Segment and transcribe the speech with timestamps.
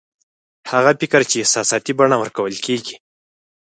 [0.71, 2.95] هغه فکر چې احساساتي بڼه ورکول کېږي